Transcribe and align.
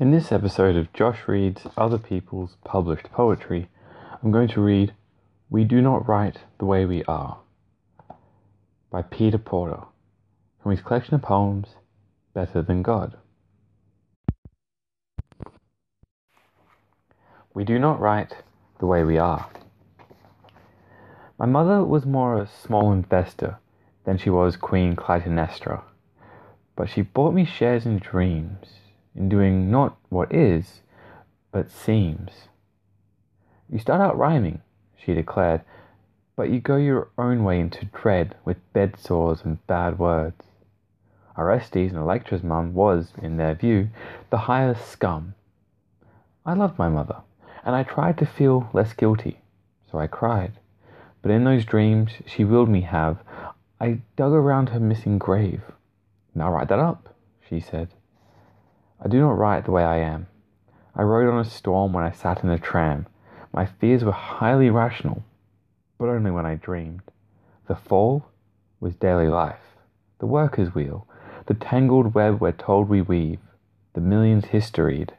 In 0.00 0.10
this 0.10 0.32
episode 0.32 0.74
of 0.74 0.92
Josh 0.92 1.28
Reads 1.28 1.68
Other 1.76 1.98
People's 1.98 2.56
Published 2.64 3.12
Poetry, 3.12 3.68
I'm 4.20 4.32
going 4.32 4.48
to 4.48 4.60
read 4.60 4.92
We 5.48 5.62
Do 5.62 5.80
Not 5.80 6.08
Write 6.08 6.40
the 6.58 6.64
Way 6.64 6.84
We 6.84 7.04
Are 7.04 7.38
by 8.90 9.02
Peter 9.02 9.38
Porter 9.38 9.84
from 10.60 10.72
his 10.72 10.80
collection 10.80 11.14
of 11.14 11.22
poems 11.22 11.76
Better 12.34 12.60
Than 12.60 12.82
God. 12.82 13.16
We 17.54 17.62
do 17.62 17.78
not 17.78 18.00
write 18.00 18.38
the 18.80 18.86
way 18.86 19.04
we 19.04 19.16
are. 19.16 19.48
My 21.38 21.46
mother 21.46 21.84
was 21.84 22.04
more 22.04 22.36
a 22.42 22.48
small 22.48 22.92
investor 22.92 23.58
than 24.04 24.18
she 24.18 24.30
was 24.30 24.56
Queen 24.56 24.96
Clytemnestra, 24.96 25.84
but 26.74 26.88
she 26.88 27.02
bought 27.02 27.32
me 27.32 27.44
shares 27.44 27.86
in 27.86 27.98
dreams 27.98 28.80
in 29.16 29.28
doing 29.28 29.70
not 29.70 29.96
what 30.08 30.32
is, 30.34 30.82
but 31.52 31.70
seems. 31.70 32.48
You 33.70 33.78
start 33.78 34.00
out 34.00 34.18
rhyming, 34.18 34.60
she 34.96 35.14
declared, 35.14 35.62
but 36.36 36.50
you 36.50 36.60
go 36.60 36.76
your 36.76 37.08
own 37.16 37.44
way 37.44 37.60
into 37.60 37.86
dread 37.86 38.34
with 38.44 38.72
bed 38.72 38.98
sores 38.98 39.42
and 39.44 39.64
bad 39.66 39.98
words. 39.98 40.44
Orestes 41.36 41.90
and 41.90 42.00
Electra's 42.00 42.42
mum 42.42 42.74
was, 42.74 43.12
in 43.20 43.36
their 43.36 43.54
view, 43.54 43.90
the 44.30 44.38
highest 44.38 44.86
scum. 44.88 45.34
I 46.46 46.54
loved 46.54 46.78
my 46.78 46.88
mother, 46.88 47.18
and 47.64 47.74
I 47.74 47.82
tried 47.82 48.18
to 48.18 48.26
feel 48.26 48.68
less 48.72 48.92
guilty, 48.92 49.40
so 49.90 49.98
I 49.98 50.06
cried. 50.06 50.52
But 51.22 51.30
in 51.30 51.44
those 51.44 51.64
dreams 51.64 52.10
she 52.26 52.44
willed 52.44 52.68
me 52.68 52.82
have, 52.82 53.18
I 53.80 54.00
dug 54.16 54.32
around 54.32 54.68
her 54.70 54.80
missing 54.80 55.18
grave. 55.18 55.62
Now 56.34 56.52
write 56.52 56.68
that 56.68 56.78
up, 56.78 57.14
she 57.48 57.60
said. 57.60 57.88
I 59.04 59.08
do 59.08 59.20
not 59.20 59.36
write 59.36 59.66
the 59.66 59.70
way 59.70 59.84
I 59.84 59.98
am. 59.98 60.28
I 60.96 61.02
rode 61.02 61.28
on 61.30 61.38
a 61.38 61.44
storm 61.44 61.92
when 61.92 62.04
I 62.04 62.10
sat 62.10 62.42
in 62.42 62.48
a 62.48 62.58
tram. 62.58 63.06
My 63.52 63.66
fears 63.66 64.02
were 64.02 64.12
highly 64.12 64.70
rational, 64.70 65.22
but 65.98 66.08
only 66.08 66.30
when 66.30 66.46
I 66.46 66.54
dreamed. 66.54 67.02
The 67.68 67.74
fall 67.74 68.24
was 68.80 68.94
daily 68.94 69.28
life, 69.28 69.76
the 70.20 70.26
worker's 70.26 70.74
wheel, 70.74 71.06
the 71.46 71.54
tangled 71.54 72.14
web 72.14 72.40
we're 72.40 72.52
told 72.52 72.88
we 72.88 73.02
weave, 73.02 73.40
the 73.92 74.00
millions 74.00 74.46
historied. 74.46 75.12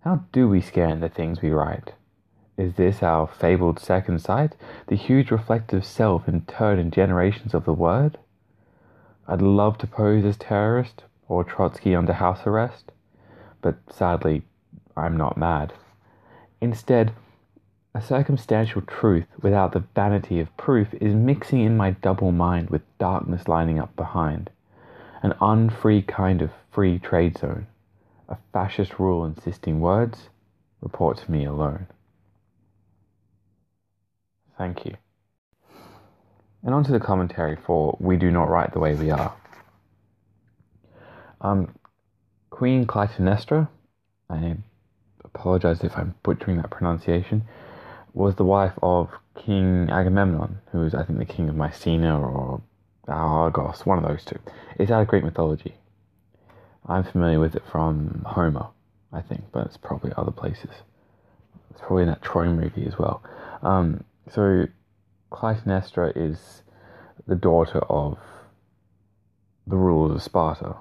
How 0.00 0.24
do 0.32 0.48
we 0.48 0.60
scan 0.60 1.00
the 1.00 1.08
things 1.08 1.42
we 1.42 1.50
write? 1.50 1.94
Is 2.56 2.74
this 2.74 3.02
our 3.02 3.26
fabled 3.26 3.80
second 3.80 4.20
sight, 4.20 4.54
the 4.86 4.96
huge 4.96 5.30
reflective 5.30 5.84
self 5.84 6.28
interred 6.28 6.78
in 6.78 6.92
generations 6.92 7.52
of 7.52 7.64
the 7.64 7.72
word? 7.72 8.18
I'd 9.26 9.42
love 9.42 9.76
to 9.78 9.86
pose 9.86 10.24
as 10.24 10.36
terrorist, 10.36 11.04
or 11.30 11.44
Trotsky 11.44 11.94
under 11.94 12.12
house 12.12 12.44
arrest, 12.44 12.90
but 13.62 13.76
sadly, 13.88 14.42
I'm 14.96 15.16
not 15.16 15.38
mad. 15.38 15.72
Instead, 16.60 17.12
a 17.94 18.02
circumstantial 18.02 18.82
truth 18.82 19.26
without 19.40 19.72
the 19.72 19.84
vanity 19.94 20.40
of 20.40 20.54
proof 20.56 20.92
is 20.94 21.14
mixing 21.14 21.60
in 21.60 21.76
my 21.76 21.92
double 21.92 22.32
mind 22.32 22.68
with 22.68 22.82
darkness 22.98 23.46
lining 23.46 23.78
up 23.78 23.94
behind. 23.94 24.50
An 25.22 25.34
unfree 25.40 26.02
kind 26.02 26.42
of 26.42 26.50
free 26.72 26.98
trade 26.98 27.38
zone. 27.38 27.68
A 28.28 28.36
fascist 28.52 28.98
rule 28.98 29.24
insisting 29.24 29.80
words 29.80 30.30
report 30.80 31.18
to 31.18 31.30
me 31.30 31.44
alone. 31.44 31.86
Thank 34.58 34.84
you. 34.84 34.96
And 36.64 36.74
on 36.74 36.82
to 36.84 36.92
the 36.92 37.00
commentary 37.00 37.56
for 37.56 37.96
We 38.00 38.16
Do 38.16 38.32
Not 38.32 38.48
Write 38.48 38.72
the 38.72 38.80
Way 38.80 38.94
We 38.96 39.10
Are. 39.10 39.32
Um, 41.40 41.74
Queen 42.50 42.86
Clytemnestra, 42.86 43.68
I 44.28 44.56
apologize 45.24 45.82
if 45.82 45.96
I'm 45.96 46.14
butchering 46.22 46.58
that 46.58 46.70
pronunciation, 46.70 47.44
was 48.12 48.34
the 48.34 48.44
wife 48.44 48.74
of 48.82 49.10
King 49.36 49.88
Agamemnon, 49.90 50.58
who 50.72 50.80
was, 50.80 50.94
I 50.94 51.04
think, 51.04 51.18
the 51.18 51.24
king 51.24 51.48
of 51.48 51.56
Mycenae 51.56 52.10
or 52.10 52.60
Argos, 53.08 53.86
one 53.86 53.98
of 53.98 54.08
those 54.08 54.24
two. 54.24 54.38
It's 54.78 54.90
out 54.90 55.02
of 55.02 55.08
Greek 55.08 55.24
mythology. 55.24 55.74
I'm 56.86 57.04
familiar 57.04 57.40
with 57.40 57.54
it 57.54 57.62
from 57.70 58.24
Homer, 58.26 58.66
I 59.12 59.20
think, 59.20 59.44
but 59.52 59.66
it's 59.66 59.76
probably 59.76 60.12
other 60.16 60.30
places. 60.30 60.70
It's 61.70 61.80
probably 61.80 62.02
in 62.02 62.08
that 62.08 62.22
Troy 62.22 62.46
movie 62.46 62.86
as 62.86 62.98
well. 62.98 63.22
Um, 63.62 64.04
so, 64.30 64.66
Clytemnestra 65.30 66.12
is 66.16 66.62
the 67.26 67.36
daughter 67.36 67.80
of 67.88 68.18
the 69.66 69.76
rulers 69.76 70.16
of 70.16 70.22
Sparta, 70.22 70.76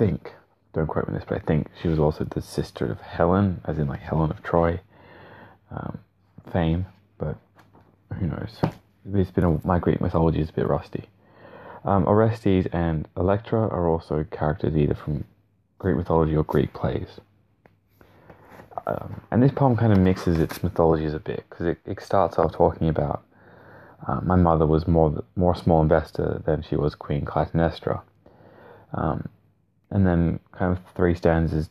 think, 0.00 0.32
don't 0.72 0.86
quote 0.86 1.06
me 1.06 1.12
on 1.12 1.18
this, 1.18 1.28
but 1.28 1.36
I 1.36 1.44
think 1.44 1.68
she 1.80 1.88
was 1.88 1.98
also 1.98 2.24
the 2.24 2.40
sister 2.40 2.90
of 2.90 3.00
Helen, 3.02 3.60
as 3.66 3.78
in 3.78 3.86
like 3.86 4.00
Helen 4.00 4.30
of 4.30 4.42
Troy 4.42 4.80
um, 5.70 5.98
fame, 6.50 6.86
but 7.18 7.36
who 8.18 8.26
knows? 8.26 8.56
It's 9.12 9.30
been 9.30 9.44
a, 9.44 9.66
my 9.66 9.78
Greek 9.78 10.00
mythology 10.00 10.40
is 10.40 10.48
a 10.48 10.52
bit 10.54 10.66
rusty. 10.66 11.10
Um, 11.84 12.06
Orestes 12.06 12.66
and 12.72 13.08
Electra 13.14 13.60
are 13.60 13.88
also 13.88 14.24
characters 14.30 14.74
either 14.74 14.94
from 14.94 15.24
Greek 15.78 15.96
mythology 15.96 16.34
or 16.34 16.44
Greek 16.44 16.72
plays. 16.72 17.20
Um, 18.86 19.20
and 19.30 19.42
this 19.42 19.52
poem 19.52 19.76
kind 19.76 19.92
of 19.92 19.98
mixes 19.98 20.38
its 20.38 20.62
mythologies 20.62 21.12
a 21.12 21.18
bit 21.18 21.44
because 21.50 21.66
it, 21.66 21.78
it 21.84 22.00
starts 22.00 22.38
off 22.38 22.52
talking 22.52 22.88
about 22.88 23.22
uh, 24.08 24.20
my 24.22 24.36
mother 24.36 24.64
was 24.64 24.88
more 24.88 25.22
more 25.36 25.54
small 25.54 25.82
investor 25.82 26.42
than 26.46 26.62
she 26.62 26.76
was 26.76 26.94
Queen 26.94 27.26
Clytemnestra. 27.26 28.00
Um, 28.94 29.28
and 29.90 30.06
then 30.06 30.40
kind 30.52 30.76
of 30.76 30.82
three 30.94 31.14
stanzas 31.14 31.68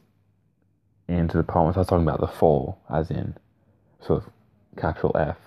into 1.07 1.37
the 1.37 1.43
poem, 1.43 1.73
I 1.73 1.79
was 1.79 1.87
talking 1.87 2.07
about 2.07 2.19
the 2.19 2.27
fall, 2.27 2.79
as 2.89 3.09
in 3.09 3.35
sort 4.01 4.23
of 4.23 4.29
capital 4.77 5.15
F, 5.15 5.37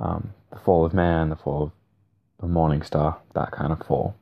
um, 0.00 0.32
the 0.50 0.58
fall 0.58 0.84
of 0.84 0.94
man, 0.94 1.28
the 1.28 1.36
fall 1.36 1.64
of 1.64 1.72
the 2.40 2.46
morning 2.46 2.82
star, 2.82 3.18
that 3.34 3.50
kind 3.50 3.72
of 3.72 3.86
fall. 3.86 4.14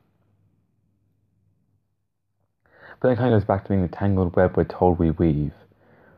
But 2.99 3.09
then 3.09 3.17
kind 3.17 3.33
of 3.33 3.41
goes 3.41 3.47
back 3.47 3.63
to 3.63 3.69
being 3.69 3.81
the 3.81 3.87
tangled 3.87 4.35
web 4.35 4.57
we're 4.57 4.63
told 4.63 4.99
we 4.99 5.11
weave, 5.11 5.53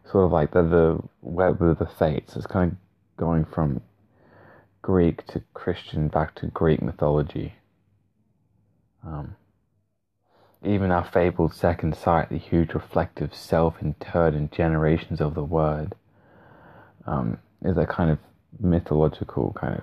sort 0.09 0.25
of 0.25 0.31
like 0.31 0.51
the, 0.51 0.63
the 0.63 0.99
web 1.21 1.61
of 1.61 1.79
the 1.79 1.85
fates. 1.85 2.35
It's 2.35 2.47
kind 2.47 2.71
of 2.71 2.77
going 3.17 3.45
from 3.45 3.81
Greek 4.81 5.25
to 5.27 5.43
Christian 5.53 6.07
back 6.07 6.35
to 6.35 6.47
Greek 6.47 6.81
mythology. 6.81 7.55
Um, 9.05 9.35
even 10.63 10.91
our 10.91 11.05
fabled 11.05 11.53
second 11.53 11.95
sight, 11.95 12.29
the 12.29 12.37
huge 12.37 12.73
reflective 12.73 13.33
self 13.35 13.75
interred 13.81 14.33
in 14.33 14.49
generations 14.49 15.21
of 15.21 15.35
the 15.35 15.43
word, 15.43 15.95
um, 17.05 17.37
is 17.63 17.77
a 17.77 17.85
kind 17.85 18.09
of 18.09 18.19
mythological 18.59 19.53
kind 19.59 19.75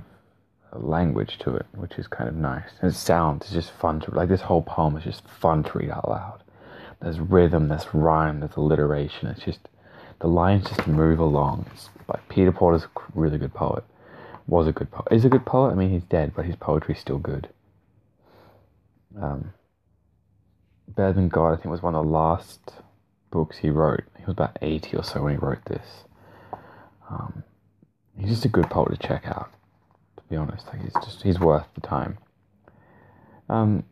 of 0.73 0.83
language 0.83 1.39
to 1.39 1.55
it, 1.55 1.67
which 1.75 1.95
is 1.99 2.07
kind 2.07 2.29
of 2.29 2.34
nice. 2.34 2.71
And 2.81 2.91
it 2.91 2.95
sounds, 2.95 3.45
it's 3.45 3.53
just 3.53 3.71
fun 3.73 4.01
to, 4.01 4.11
like 4.11 4.29
this 4.29 4.43
whole 4.43 4.63
poem 4.63 4.97
is 4.97 5.05
just 5.05 5.29
fun 5.29 5.63
to 5.65 5.79
read 5.79 5.91
out 5.91 6.09
loud. 6.09 6.43
There's 7.01 7.21
rhythm, 7.21 7.69
there's 7.69 7.93
rhyme, 7.95 8.41
there's 8.41 8.57
alliteration. 8.57 9.29
It's 9.29 9.45
just, 9.45 9.61
the 10.21 10.29
lines 10.29 10.69
just 10.69 10.87
move 10.87 11.19
along. 11.19 11.67
It's 11.73 11.89
like 12.09 12.29
Peter 12.29 12.53
Porter's 12.53 12.84
a 12.84 12.89
really 13.15 13.39
good 13.39 13.55
poet. 13.55 13.84
Was 14.47 14.67
a 14.67 14.73
good 14.73 14.91
poet. 14.91 15.09
Is 15.11 15.25
a 15.25 15.29
good 15.29 15.47
poet. 15.47 15.71
I 15.71 15.75
mean, 15.75 15.91
he's 15.91 16.03
dead, 16.03 16.33
but 16.34 16.45
his 16.45 16.57
poetry's 16.57 16.99
still 16.99 17.19
good. 17.19 17.49
Um, 19.21 19.53
Than 20.97 21.28
God, 21.28 21.53
I 21.53 21.56
think, 21.56 21.67
was 21.67 21.83
one 21.83 21.95
of 21.95 22.05
the 22.05 22.11
last 22.11 22.61
books 23.31 23.59
he 23.59 23.71
wrote. 23.71 24.05
He 24.17 24.25
was 24.25 24.33
about 24.33 24.59
80 24.62 24.97
or 24.97 25.03
so 25.03 25.22
when 25.22 25.33
he 25.33 25.39
wrote 25.39 25.65
this. 25.65 26.05
Um, 27.11 27.43
he's 28.17 28.31
just 28.31 28.45
a 28.45 28.49
good 28.49 28.71
poet 28.71 28.99
to 28.99 29.06
check 29.06 29.27
out, 29.27 29.50
to 30.17 30.22
be 30.31 30.37
honest. 30.37 30.67
Like 30.69 30.83
he's 30.83 30.95
just 30.95 31.22
he's 31.22 31.41
worth 31.41 31.67
the 31.75 31.81
time. 31.81 32.19
Um, 33.49 33.84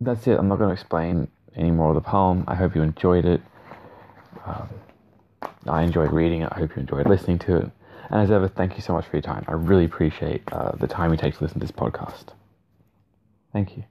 that's 0.00 0.26
it. 0.26 0.38
I'm 0.38 0.48
not 0.48 0.58
going 0.58 0.68
to 0.68 0.72
explain 0.72 1.28
any 1.54 1.70
more 1.70 1.90
of 1.90 1.94
the 1.94 2.00
poem. 2.00 2.44
I 2.48 2.54
hope 2.54 2.74
you 2.74 2.82
enjoyed 2.82 3.24
it. 3.24 3.40
Um, 4.46 4.68
I 5.66 5.82
enjoyed 5.82 6.12
reading 6.12 6.42
it. 6.42 6.48
I 6.52 6.58
hope 6.58 6.74
you 6.76 6.80
enjoyed 6.80 7.06
listening 7.06 7.38
to 7.40 7.56
it. 7.56 7.70
And 8.10 8.20
as 8.20 8.30
ever, 8.30 8.48
thank 8.48 8.76
you 8.76 8.82
so 8.82 8.92
much 8.92 9.06
for 9.06 9.16
your 9.16 9.22
time. 9.22 9.44
I 9.48 9.52
really 9.52 9.84
appreciate 9.84 10.42
uh, 10.52 10.72
the 10.72 10.86
time 10.86 11.10
you 11.10 11.16
take 11.16 11.36
to 11.38 11.44
listen 11.44 11.60
to 11.60 11.66
this 11.66 11.72
podcast. 11.74 12.26
Thank 13.52 13.76
you. 13.76 13.84